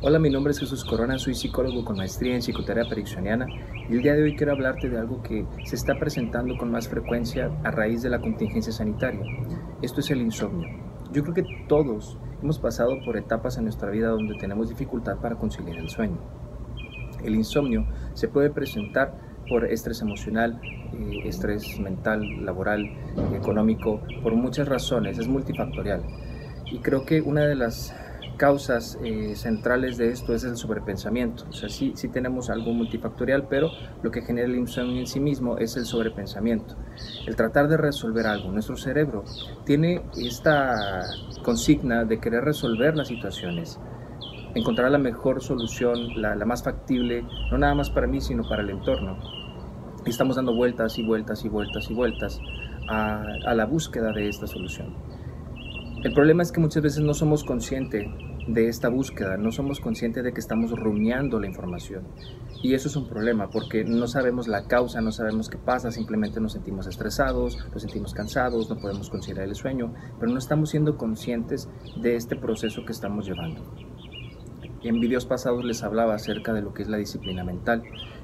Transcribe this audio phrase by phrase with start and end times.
[0.00, 3.48] Hola, mi nombre es Jesús Corona, soy psicólogo con maestría en psicoterapia ericksoniana
[3.88, 6.86] y el día de hoy quiero hablarte de algo que se está presentando con más
[6.86, 9.26] frecuencia a raíz de la contingencia sanitaria.
[9.82, 10.68] Esto es el insomnio.
[11.10, 15.34] Yo creo que todos hemos pasado por etapas en nuestra vida donde tenemos dificultad para
[15.34, 16.18] conciliar el sueño.
[17.24, 17.84] El insomnio
[18.14, 19.18] se puede presentar
[19.48, 22.84] por estrés emocional, eh, estrés mental, laboral,
[23.34, 26.04] económico, por muchas razones, es multifactorial.
[26.70, 27.92] Y creo que una de las
[28.38, 31.44] causas eh, centrales de esto es el sobrepensamiento.
[31.50, 33.70] O sea, sí, sí tenemos algo multifactorial, pero
[34.02, 36.76] lo que genera el insomnio en sí mismo es el sobrepensamiento.
[37.26, 38.50] El tratar de resolver algo.
[38.50, 39.24] Nuestro cerebro
[39.66, 41.02] tiene esta
[41.42, 43.78] consigna de querer resolver las situaciones,
[44.54, 48.70] encontrar la mejor solución, la, más factible, no nada más para mí, sino para el
[48.70, 49.18] entorno.
[50.06, 52.40] Y estamos dando vueltas y vueltas y vueltas y vueltas
[52.88, 54.94] a, a la búsqueda de esta solución.
[56.04, 58.06] El problema es que muchas veces no somos conscientes
[58.48, 62.04] de esta búsqueda, no somos conscientes de que estamos rumiando la información.
[62.62, 66.40] Y eso es un problema porque no sabemos la causa, no sabemos qué pasa, simplemente
[66.40, 70.96] nos sentimos estresados, nos sentimos cansados, no podemos considerar el sueño, pero no estamos siendo
[70.96, 71.68] conscientes
[72.00, 73.62] de este proceso que estamos llevando.
[74.82, 77.82] En videos pasados les hablaba acerca de lo que es la disciplina mental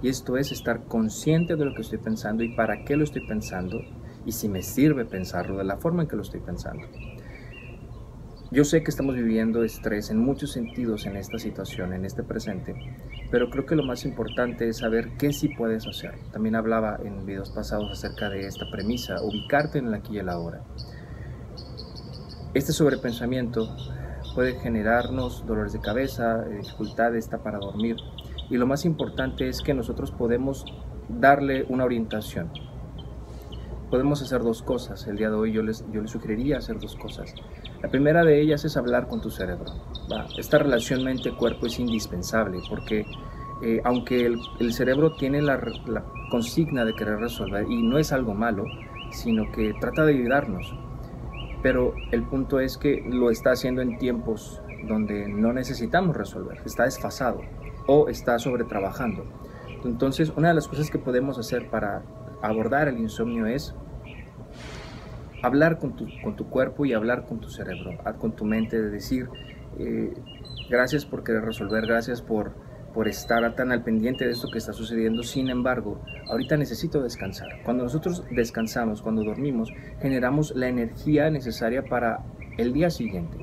[0.00, 3.26] y esto es estar consciente de lo que estoy pensando y para qué lo estoy
[3.26, 3.80] pensando
[4.24, 6.86] y si me sirve pensarlo de la forma en que lo estoy pensando.
[8.52, 12.76] Yo sé que estamos viviendo estrés en muchos sentidos en esta situación, en este presente,
[13.28, 16.14] pero creo que lo más importante es saber qué sí puedes hacer.
[16.30, 20.28] También hablaba en videos pasados acerca de esta premisa, ubicarte en el aquí y el
[20.28, 20.62] ahora.
[22.54, 23.76] Este sobrepensamiento
[24.36, 27.96] puede generarnos dolores de cabeza, dificultades para dormir,
[28.48, 30.64] y lo más importante es que nosotros podemos
[31.08, 32.52] darle una orientación.
[33.90, 35.06] Podemos hacer dos cosas.
[35.06, 37.34] El día de hoy yo les, yo les sugeriría hacer dos cosas.
[37.82, 39.72] La primera de ellas es hablar con tu cerebro.
[40.38, 43.06] Esta relación mente-cuerpo es indispensable porque
[43.62, 45.58] eh, aunque el, cerebro tiene la,
[46.30, 48.66] consigna de querer resolver y no es algo malo,
[49.12, 50.74] sino que trata de ayudarnos,
[51.62, 56.84] pero el punto es que lo está haciendo en tiempos donde no necesitamos resolver, está
[56.84, 57.40] desfasado
[57.86, 59.24] o está sobretrabajando.
[59.84, 62.02] Entonces, una de las cosas que podemos hacer para
[62.42, 63.74] abordar el insomnio es
[65.42, 68.90] hablar con tu, con tu cuerpo y hablar con tu cerebro, con tu mente, de
[68.90, 69.28] decir,
[69.78, 70.14] eh,
[70.68, 72.52] gracias por querer resolver, gracias por,
[72.94, 75.22] por estar tan al pendiente de esto que está sucediendo.
[75.22, 77.48] Sin embargo, ahorita necesito descansar.
[77.64, 82.24] Cuando nosotros descansamos, cuando dormimos, generamos la energía necesaria para
[82.58, 83.36] el día siguiente.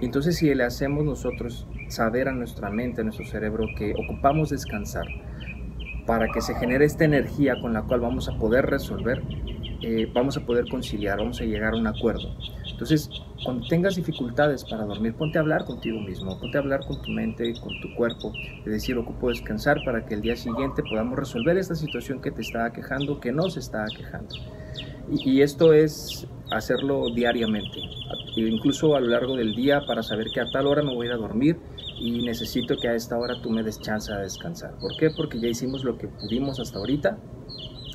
[0.00, 4.50] Y entonces si le hacemos nosotros saber a nuestra mente, a nuestro cerebro que ocupamos
[4.50, 5.06] descansar
[6.10, 9.22] para que se genere esta energía con la cual vamos a poder resolver,
[9.80, 12.34] eh, vamos a poder conciliar, vamos a llegar a un acuerdo.
[12.68, 13.08] Entonces,
[13.44, 17.12] cuando tengas dificultades para dormir, ponte a hablar contigo mismo, ponte a hablar con tu
[17.12, 18.32] mente, con tu cuerpo,
[18.64, 22.40] de decir, ocupo descansar para que el día siguiente podamos resolver esta situación que te
[22.42, 24.34] está quejando, que nos está quejando.
[25.08, 27.78] Y, y esto es hacerlo diariamente,
[28.34, 31.14] incluso a lo largo del día para saber que a tal hora me voy a
[31.14, 31.56] dormir
[32.00, 34.74] y necesito que a esta hora tú me des chance a descansar.
[34.78, 35.10] ¿Por qué?
[35.10, 37.18] Porque ya hicimos lo que pudimos hasta ahorita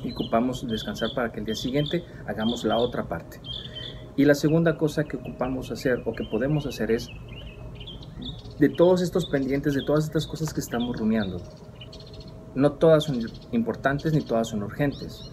[0.04, 3.40] y ocupamos descansar para que el día siguiente hagamos la otra parte.
[4.14, 7.08] Y la segunda cosa que ocupamos hacer o que podemos hacer es
[8.60, 11.42] de todos estos pendientes, de todas estas cosas que estamos rumiando.
[12.54, 13.18] No todas son
[13.50, 15.32] importantes ni todas son urgentes.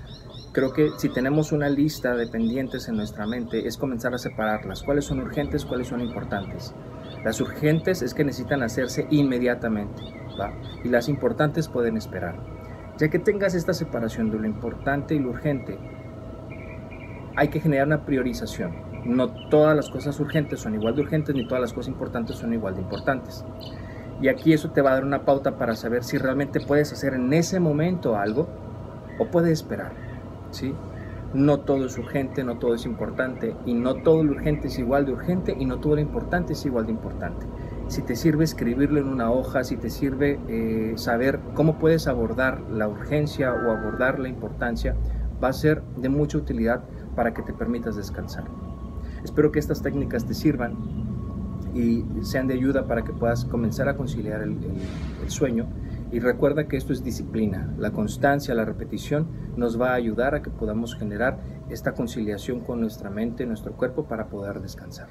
[0.51, 4.81] Creo que si tenemos una lista de pendientes en nuestra mente es comenzar a separarlas.
[4.81, 5.63] ¿Cuáles son urgentes?
[5.63, 6.73] ¿Cuáles son importantes?
[7.23, 10.03] Las urgentes es que necesitan hacerse inmediatamente
[10.83, 12.35] y las importantes pueden esperar.
[12.97, 15.77] Ya que tengas esta separación de lo importante y lo urgente,
[17.35, 18.73] hay que generar una priorización.
[19.05, 22.53] No todas las cosas urgentes son igual de urgentes, ni todas las cosas importantes son
[22.53, 23.43] igual de importantes.
[24.21, 27.13] Y aquí eso te va a dar una pauta para saber si realmente puedes hacer
[27.13, 28.47] en ese momento algo
[29.17, 29.91] o puedes esperar.
[30.51, 30.73] ¿sí?
[31.33, 35.05] No todo es urgente, no todo es importante, y no todo lo urgente es igual
[35.05, 37.45] de urgente, y no todo lo importante es igual de importante
[37.87, 42.61] si te sirve escribirlo en una hoja, si te sirve eh, saber cómo puedes abordar
[42.71, 44.95] la urgencia o abordar la importancia,
[45.43, 46.83] va a ser de mucha utilidad
[47.15, 48.45] para que te permitas descansar.
[49.23, 50.75] Espero que estas técnicas te sirvan
[51.73, 54.57] y sean de ayuda para que puedas comenzar a conciliar el,
[55.23, 55.67] el sueño.
[56.13, 57.73] Y recuerda que esto es disciplina.
[57.79, 59.27] La constancia, la repetición
[59.57, 61.39] nos va a ayudar a que podamos generar
[61.71, 65.07] esta conciliación con nuestra mente, nuestro cuerpo para poder descansar.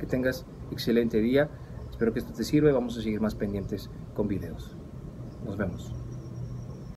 [0.00, 1.48] Que tengas excelente día.
[1.88, 4.76] Espero que esto te sirva y vamos a seguir más pendientes con videos.
[5.44, 5.99] Nos vemos.